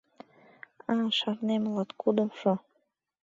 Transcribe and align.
А, 0.93 0.95
шарнем, 1.17 1.63
латкудымшо. 1.75 2.53